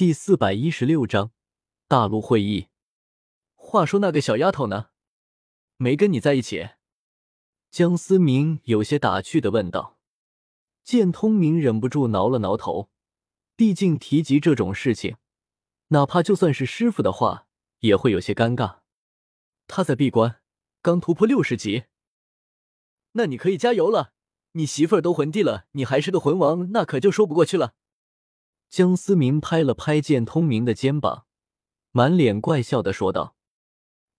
[0.00, 1.30] 第四百一十六章
[1.86, 2.68] 大陆会议。
[3.54, 4.86] 话说那个小丫头呢？
[5.76, 6.70] 没跟你在一起？
[7.70, 9.98] 江思明有些打趣的问道。
[10.82, 12.88] 见通明忍不住挠了挠头，
[13.54, 15.18] 毕竟提及这种事情，
[15.88, 17.46] 哪怕就算是师傅的话，
[17.80, 18.78] 也会有些尴尬。
[19.66, 20.40] 他在闭关，
[20.80, 21.84] 刚突破六十级。
[23.12, 24.14] 那你可以加油了，
[24.52, 27.74] 你媳妇儿都魂帝了，你还是个魂王，那可就说不过去了。
[28.70, 31.26] 江思明拍了拍剑通明的肩膀，
[31.90, 33.34] 满脸怪笑的说道：“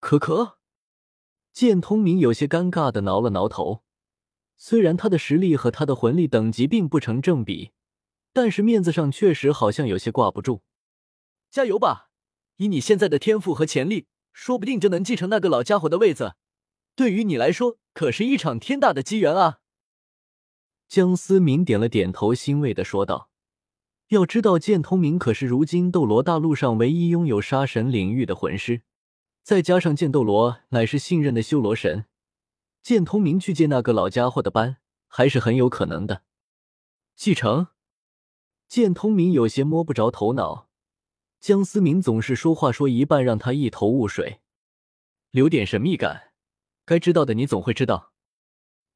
[0.00, 0.56] 可可。”
[1.52, 3.84] 剑通明有些尴尬的挠了挠头。
[4.56, 7.72] 虽然他的实力和他的魂力等级并不成正比，
[8.32, 10.62] 但是面子上确实好像有些挂不住。
[11.50, 12.10] 加油吧！
[12.56, 16.36] 以你现在的天赋和潜力，说不定就能继承那个老家伙的位子。
[16.96, 19.60] 对于你来说，可是一场天大的机缘啊！
[20.88, 23.30] 江思明点了点头，欣慰的说道
[24.08, 28.82] ：“要知道，剑通明可是如今斗罗大陆上唯一拥有杀神领域的魂师，
[29.42, 32.06] 再加上剑斗罗乃是信任的修罗神。”
[32.80, 36.22] 剑通明去接那个老家伙的班，还是很有可能的。
[37.14, 37.66] 继承，
[38.66, 40.70] 剑通明有些摸不着头脑。
[41.38, 44.40] 江思明总是说话说一半，让他一头雾水，
[45.30, 46.32] 留点神秘感。
[46.86, 48.12] 该知道的你总会知道。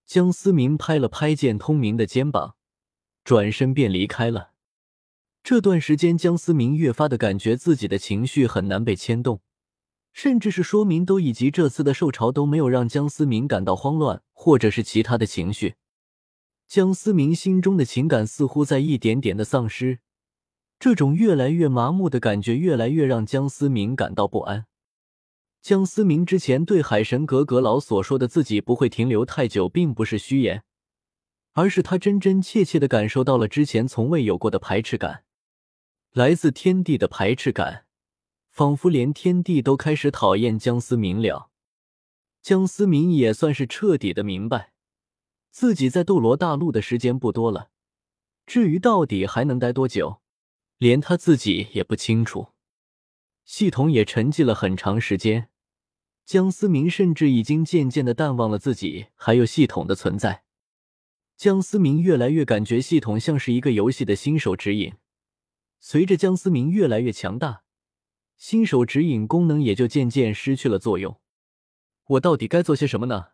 [0.06, 2.56] 江思明拍了拍剑通明的肩膀，
[3.22, 4.51] 转身便离开了。
[5.42, 9.40] 这段时间，江思明越发的感觉自己的情绪很难被牵动。
[10.12, 15.74] 甚至是说明都以及这次的受潮都没有让江思明感到慌乱，或者是其他的情绪。
[16.68, 19.98] 江思明心中的情感似乎在一点点的丧失，
[20.78, 24.66] 这种越来越麻木的感觉越来越让江思明感到不安。
[25.60, 30.62] 江思明之前对海神阁阁老所说的自己不会停留太久，并不是虚言，
[31.52, 35.24] 而是他真真切切的感受到了之前从未有过的排斥感，
[36.12, 37.86] 来自天地的排斥感。
[38.50, 41.50] 仿佛连天地都开始讨厌江思明了。
[42.42, 44.74] 江思明也算是彻底的明白，
[45.50, 47.70] 自己在斗罗大陆的时间不多了。
[48.44, 50.20] 至于到底还能待多久，
[50.76, 52.48] 连他自己也不清楚。
[53.46, 55.48] 系统也沉寂了很长时间，
[56.26, 60.44] 江思明甚至已经渐渐的淡忘了自己还有系统的存在。
[61.38, 64.92] 江思明越来越感觉系统像是一个游戏的新手指引，
[65.84, 67.64] 随着江思明越来越强大。
[68.36, 71.20] 新手指引功能也就渐渐失去了作用。
[72.04, 73.30] 我到底该做些什么呢？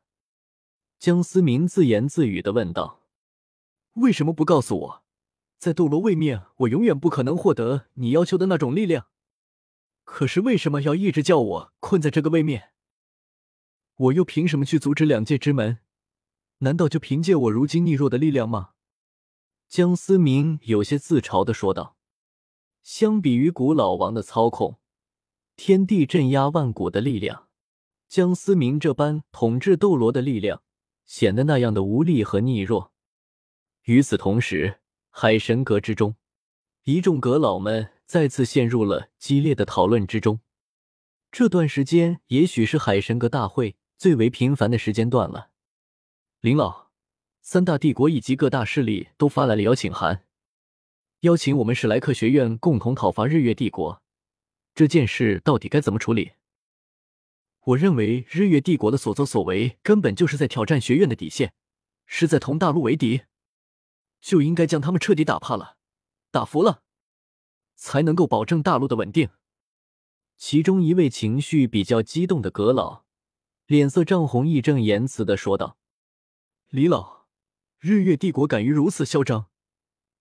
[0.99, 3.03] 江思明自言自语的问道
[4.01, 5.05] ：“为什么不告诉我，
[5.59, 9.09] 在斗罗位面，我永远不可能获得你要求的那种力量？
[10.05, 12.71] 可是为什么要一直叫我困在这个位面？
[13.95, 15.81] 我又凭什么去阻止两界之门？
[16.61, 18.71] 难道就凭借我如今逆弱的力量吗？”
[19.69, 21.97] 江思明有些自嘲的说道
[22.91, 24.79] ：“相比于古老王的操控。”
[25.57, 27.49] 天地镇压万古的力量，
[28.09, 30.63] 江思明这般统治斗罗的力量，
[31.05, 32.95] 显得那样的无力和逆弱。
[33.83, 36.17] 与此同时，海神阁之中，
[36.85, 40.41] 一众阁老们再次陷入了激烈的讨论之中。
[41.31, 45.51] 这段时间，也许是海神阁大会最为频繁的时间段了。
[46.41, 46.89] 林老，
[47.43, 50.25] 三大帝国以及各大势力都发来了邀请函，
[51.23, 54.01] 邀请我们史莱克学院共同讨伐日月帝国。
[54.73, 56.35] 这件事到底该怎么处理？
[57.65, 61.53] 我认为日月帝国的所作所为根本就是在挑战学院的底线，
[62.07, 63.23] 是在同大陆为敌，
[64.21, 65.77] 就应该将他们彻底打怕了、
[66.31, 66.85] 打服了，
[67.75, 69.29] 才能够保证大陆的稳定。
[70.37, 73.03] 其中一位情绪比较激动的阁老，
[73.67, 75.79] 脸色涨红，义正言辞的说道
[76.71, 77.27] ：“李老，
[77.81, 79.47] 日月帝国敢于如此嚣张，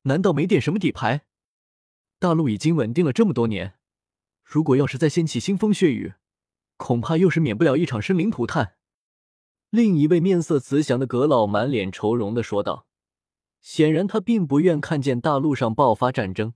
[0.08, 1.26] 难道没点什么底牌？
[2.20, 3.76] 大陆已经稳定了这么多年。”
[4.44, 6.14] 如果要是再掀起腥风血雨，
[6.78, 8.76] 恐怕又是免不了一场生灵涂炭。
[9.70, 12.88] 另一位面色慈祥的阁老满脸愁容的说道
[13.60, 16.54] ：“显然他并不愿看见大陆上爆发战争。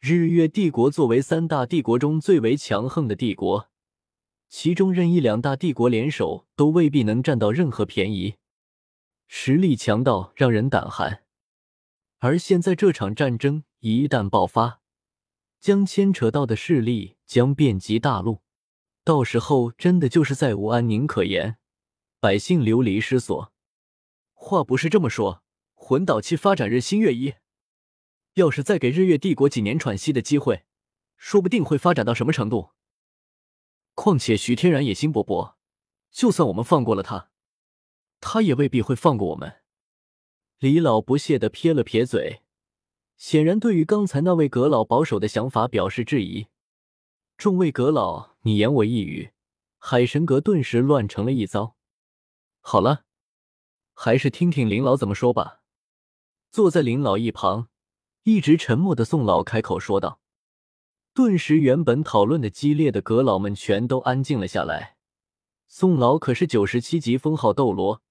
[0.00, 3.68] 日月帝国作为三大帝国中最为强横的帝国，
[4.48, 8.34] 其中任意两大帝国联手都未必能占到任何便宜，
[9.28, 11.22] 实力强到让人胆寒。
[12.18, 14.80] 而现在这场战争一旦爆发，”
[15.60, 18.42] 将牵扯到的势力将遍及大陆，
[19.02, 21.58] 到时候真的就是再无安宁可言，
[22.20, 23.52] 百姓流离失所。
[24.34, 25.42] 话不是这么说，
[25.74, 27.34] 魂导器发展日新月异，
[28.34, 30.64] 要是再给日月帝国几年喘息的机会，
[31.16, 32.70] 说不定会发展到什么程度。
[33.94, 35.54] 况且徐天然野心勃勃，
[36.12, 37.32] 就算我们放过了他，
[38.20, 39.57] 他也未必会放过我们。
[40.58, 42.42] 李老不屑的撇了撇嘴。
[43.16, 46.46] 显然对于刚才那位阁老保守的想法表示质疑。
[47.36, 49.30] 众位阁老你言我一语，
[49.78, 51.76] 海神阁顿时乱成了一糟。
[52.60, 53.04] 好了，
[53.94, 55.62] 还是听听林老怎么说吧。
[56.50, 57.68] 坐在林老一旁，
[58.24, 60.20] 一直沉默的宋老开口说道。
[61.14, 64.96] 顿时，原本讨论的激烈的阁老们全都安静了下来。
[65.68, 68.02] 宋老可是九十七级封号斗罗，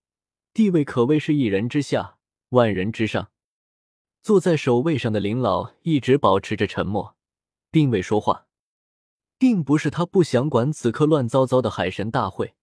[0.53, 2.16] 地位可谓是一人之下，
[2.49, 3.31] 万人之上。
[4.21, 7.15] 坐在首位上的林老一直保持着沉默，
[7.71, 8.47] 并未说话，
[9.37, 12.55] 并不是他不想管此刻乱糟糟的海神大会，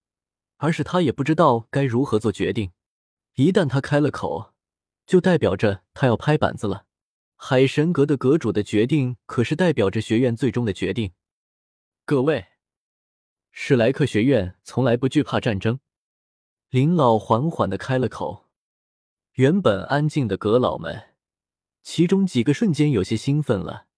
[0.58, 2.72] 而是他也不知道该如何做决定。
[3.36, 4.52] 一旦他开了口，
[5.06, 6.84] 就代表着他要拍板子了。
[7.36, 11.12] 海神阁的阁主的决定，可是代表着学院最终的决定。
[12.04, 12.46] 各位，
[13.52, 15.80] 史莱克学院从来不惧怕战争。
[16.68, 18.43] 林老缓缓的开了口。
[19.34, 21.16] 原本安静的阁老们，
[21.82, 23.88] 其中几个瞬间有些兴奋了，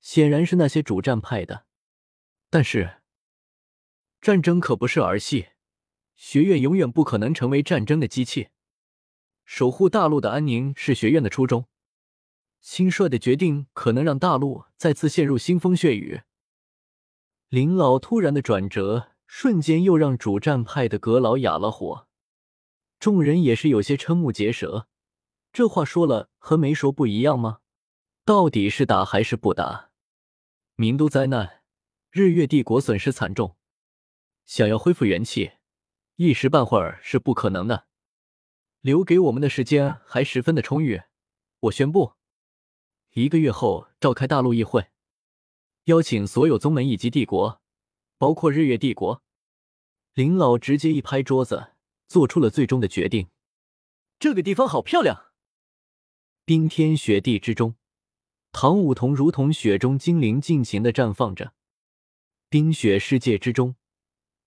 [0.00, 1.66] 显然是那些主战派的。
[2.48, 3.02] 但是，
[4.22, 5.48] 战争可不是儿戏，
[6.16, 8.48] 学院永远不可能成为战争的机器。
[9.44, 11.66] 守护大陆的安宁是学院的初衷。
[12.62, 16.22] 轻率的决定可能让大陆再次陷入腥风血雨。
[17.50, 22.07] 林老突然的转折，瞬间又让主战派的阁老哑了火，
[22.98, 24.88] 众人也是有些瞠目结舌。
[25.52, 27.60] 这话说了和没说不一样吗？
[28.24, 29.90] 到底是打还是不打？
[30.76, 31.62] 明都灾难，
[32.10, 33.56] 日月帝国损失惨重，
[34.44, 35.52] 想要恢复元气，
[36.16, 37.86] 一时半会儿是不可能的。
[38.80, 41.02] 留给我们的时间还十分的充裕，
[41.60, 42.12] 我宣布。
[43.14, 44.88] 一个月后召开大陆议会，
[45.84, 47.60] 邀请所有宗门以及帝国，
[48.18, 49.22] 包括日月帝国。
[50.14, 51.72] 林老直接一拍桌子，
[52.08, 53.28] 做出了最终的决定。
[54.18, 55.26] 这个地方好漂亮，
[56.44, 57.76] 冰天雪地之中，
[58.50, 61.54] 唐舞桐如同雪中精灵，尽情的绽放着。
[62.48, 63.76] 冰雪世界之中，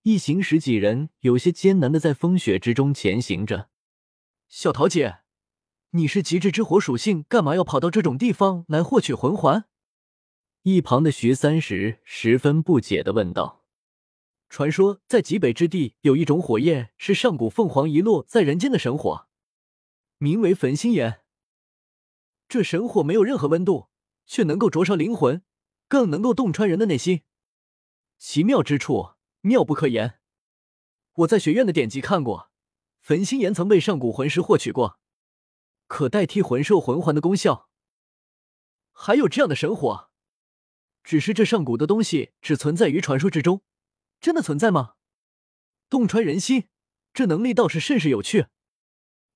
[0.02, 3.70] 一行十几人有些艰难的在风雪之中前行着。
[4.50, 5.20] 小桃姐。
[5.94, 9.66] 你是极致之火属性，干嘛要跑到这种地方来获取魂环？
[10.62, 13.61] 一旁的徐三石十分不解的问道
[14.52, 19.30] ：“传说在极北之地有一种火焰，是上古凤凰遗落在人间的神火，
[20.18, 21.22] 名为焚心炎。
[22.50, 23.88] 这神火没有任何温度，
[24.26, 25.42] 却能够灼烧灵魂，
[25.88, 27.22] 更能够洞穿人的内心，
[28.18, 30.20] 奇妙之处妙不可言。
[31.14, 32.52] 我在学院的典籍看过，
[33.00, 35.00] 焚心炎曾被上古魂师获取过。”
[35.88, 37.70] 可代替魂兽魂环的功效，
[38.92, 40.10] 还有这样的神火，
[41.02, 43.62] 只是这上古的东西只存在于传说之中，
[44.22, 44.94] 真的存在吗？
[45.90, 46.66] 洞穿人心，
[47.12, 48.46] 这能力倒是甚是有趣。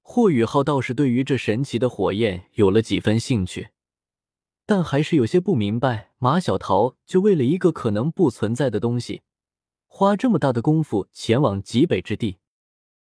[0.03, 3.71] 霍雨浩倒是对于这神奇的火焰有了几分兴趣，
[4.67, 9.23] 但还是有些不明白马小桃就为了一个可能不存在的东西，
[9.87, 12.37] 花这么大的功夫前往极北之地。